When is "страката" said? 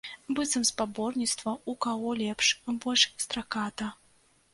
3.25-3.91